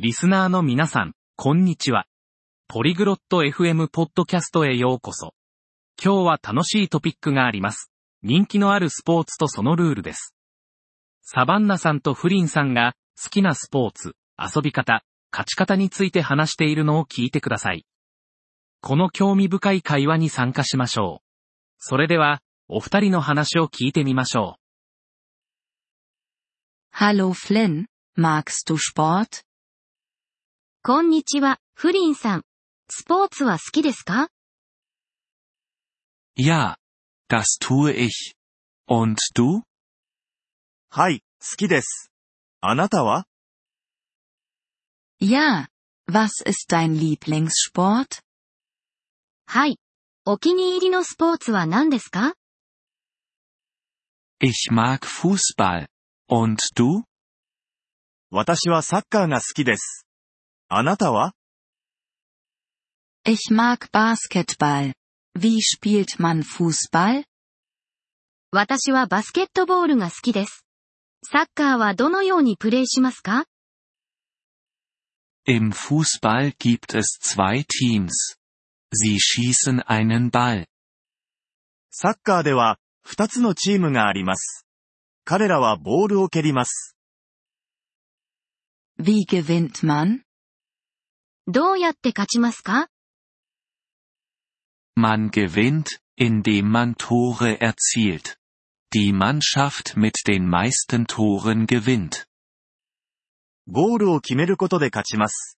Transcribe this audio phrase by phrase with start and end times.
[0.00, 2.06] リスナーの皆さん、こんにちは。
[2.68, 5.34] ポリグロット FM ポッドキャストへようこそ。
[6.00, 7.90] 今日は楽しいトピックがあります。
[8.22, 10.36] 人気のあるスポーツとそのルールです。
[11.22, 17.84] サバンナさんとフリンさんが好きなスポーツ、遊び方、勝ち方について話しているのを聞いてください。
[18.80, 21.26] この興味深い会話に参加しましょう。
[21.80, 24.58] それでは、お二人の話を聞いてみましょ
[26.94, 27.86] う Hallo Flynn,
[28.16, 29.47] magst du Sport?
[30.82, 32.44] こんにちは、フリンさん。
[32.88, 34.28] スポーツは好きですか
[36.38, 36.76] Ja,
[37.28, 38.34] das tue ich.
[38.88, 39.62] Und du?
[40.90, 42.10] はい、好きです。
[42.60, 43.26] あなたは
[45.20, 45.66] Ja.
[46.08, 48.22] Was ist dein Lieblingssport?
[49.46, 49.78] はい。
[50.24, 52.34] お気に入りのスポーツは何ですか
[54.40, 55.88] Ich mag Fußball.
[56.28, 57.02] Und du?
[58.30, 60.07] 私はサッカーが好きです。
[60.69, 61.33] あなたは
[63.25, 64.93] Ich mag Basketball.
[65.33, 67.23] Wie spielt man Fußball?
[68.51, 70.65] 私はバスケットボールが好きです。
[71.25, 73.45] サッカーはどのようにプレイしますか
[75.47, 78.37] Im Fußball gibt es zwei Teams.
[78.93, 80.65] Sie schießen einen Ball.
[81.89, 84.65] サッカーでは、二つのチームがあります。
[85.25, 86.97] 彼らはボールを蹴ります。
[88.99, 90.23] Wie gewinnt man?
[91.50, 92.88] どうやって勝ちますか
[95.00, 98.36] Man gewinnt, indem man Tore erzielt.
[98.92, 102.26] Die Mannschaft mit den meisten Toren gewinnt.
[103.66, 105.58] ゴールを決めることで勝ちます。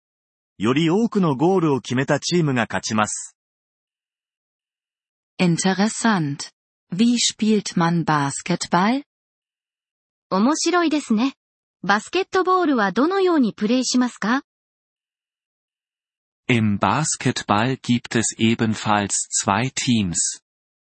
[0.60, 3.36] より多くのゴールを決めたチームが勝ちます。
[5.42, 6.52] Interessant.
[6.94, 9.02] Wie spielt man Basketball?
[10.30, 11.34] 面白いですね。
[11.82, 14.44] バスケットボールはどのようにプレイしますか
[16.49, 20.41] Im Basketball gibt es ebenfalls zwei Teams.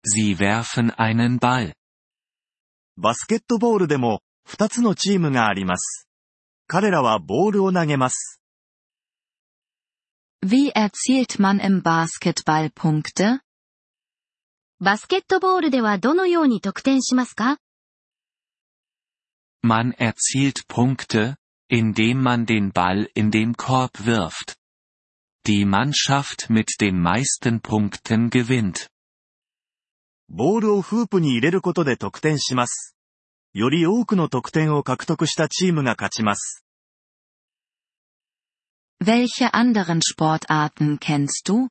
[0.02, 1.74] Sie werfen einen Ball.
[2.96, 6.08] バスケットボールでも、二つのチームがあります。
[6.66, 8.40] 彼らはボールを投げます。
[10.42, 13.40] Wie erzielt man im Basketball Punkte?
[14.80, 17.58] バスケットボールではどのように得点しますか
[19.62, 21.36] Man erzielt Punkte,
[21.70, 24.56] indem man den Ball in den Korb wirft.
[25.46, 28.88] Die Mannschaft mit den meisten Punkten gewinnt.
[30.28, 32.96] ボールをフープに入れることで得点します。
[33.52, 36.64] より多くの得点を獲得したチームが勝ちます。
[39.02, 41.68] Welche anderen Sportarten kennst du?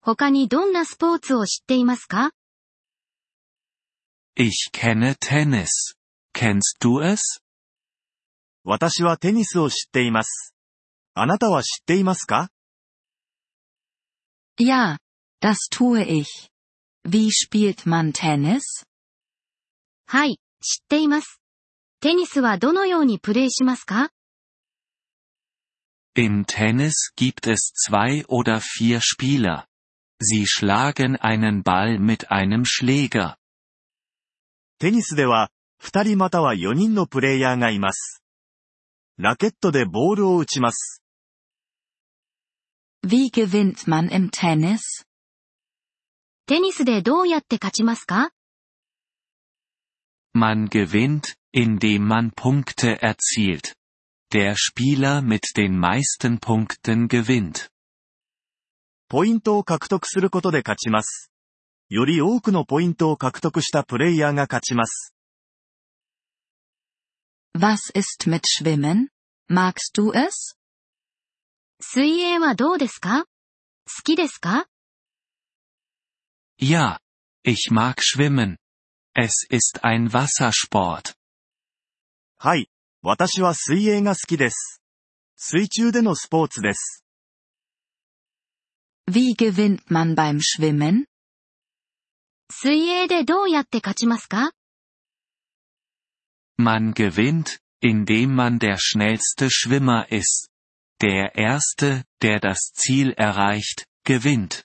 [0.00, 2.30] 他にどんなスポーツを知っていますか
[4.36, 5.96] Ich kenne Tennis.
[6.32, 7.42] Kennst du es?
[8.64, 10.51] 私はテニスを知っています。
[11.15, 12.49] あなたは知っていますか
[14.59, 14.97] Ja,
[15.41, 16.49] das tue ich.
[17.05, 18.61] Wie spielt man Tennis?
[20.07, 21.39] はい、知っています。
[21.99, 24.09] テニスはどのようにプレイしますか
[26.15, 29.65] Im Tennis gibt es zwei oder vier Spieler.
[30.19, 33.35] Sie schlagen einen Ball mit einem Schläger.
[34.79, 38.23] テニスでは、二人または四人のプレイヤーがいます。
[39.17, 41.02] ラケットでボールを打ちます。
[43.02, 45.04] Wie gewinnt man im Tennis?
[46.46, 48.30] テニスでどうやって勝ちますか
[50.34, 53.74] Man gewinnt, indem man Punkte erzielt.
[54.32, 57.70] Der Spieler mit den meisten Punkten gewinnt.
[59.08, 61.30] ポイントを獲得することで勝ちます。
[61.88, 65.14] より多くのポイントを獲得したプレイヤーが勝ちます。
[67.56, 69.08] Was ist mit Schwimmen?
[69.50, 70.56] Magst du es?
[71.82, 74.66] 水泳はどうですか好きですか
[76.60, 76.98] Ja,
[77.44, 78.56] ich mag schwimmen.
[79.14, 81.14] Es ist ein Wassersport.
[82.38, 82.68] はい、
[83.02, 84.82] 私は水泳が好きです。
[85.36, 87.04] 水中でのスポーツです。
[89.08, 91.06] Wie gewinnt man beim Schwimmen?
[92.50, 94.52] 水泳でどうやって勝ちますか
[96.58, 100.50] Man gewinnt, indem man der schnellste Schwimmer ist.
[101.02, 104.64] Der Erste, der das Ziel erreicht, gewinnt.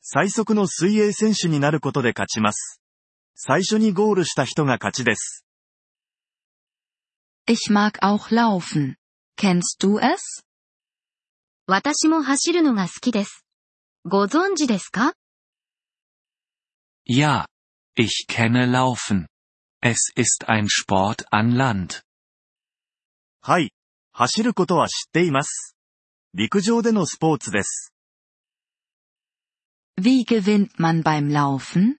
[0.00, 2.80] 最速の水泳選手になることで勝ちます。
[3.34, 5.44] 最初にゴールした人が勝ちです。
[7.48, 8.96] Ich mag auch laufen.
[9.36, 10.44] Kennst du es?
[11.66, 13.44] 私も走るのが好きです。
[14.04, 15.14] ご存知ですか
[17.08, 17.46] Ja,
[17.96, 19.26] ich kenne Laufen.
[19.80, 22.02] Es ist ein Sport an Land.
[23.42, 23.72] はい、
[24.13, 25.75] 走ることは知っています。
[26.33, 27.93] 陸上でのスポーツです。
[29.99, 31.95] Wie gewinnt man beim Laufen?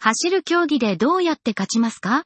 [0.00, 2.24] 走る競技でどうやって勝ちますか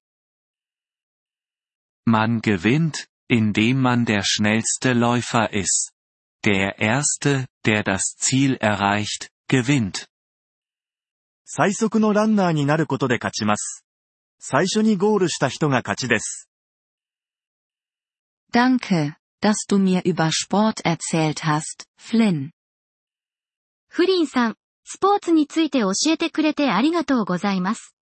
[2.06, 5.92] Man gewinnt, indem man der schnellste Läufer ist.
[6.42, 10.06] Der Erste, der das Ziel erreicht, gewinnt.
[11.44, 13.84] 最速のランナーになることで勝ちます。
[14.38, 16.47] 最初にゴールした人が勝ちです。
[18.51, 22.51] Danke, dass du mir über Sport erzählt hast, Flynn.
[23.87, 24.55] フリンさん、
[24.85, 27.95] スポーツについて教えてくれてありがとうございます。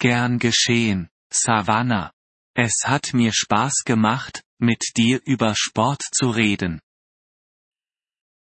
[0.00, 2.12] Gern geschehen, Savannah.
[2.54, 6.80] Es hat mir Spaß gemacht, mit dir über Sport zu reden.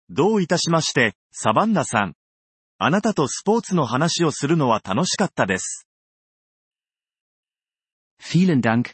[0.09, 2.15] どういたしまして、サバンナさん。
[2.77, 5.87] あなたとスポーツの話をするのは楽しかったです。
[8.19, 8.93] Vielen Dank,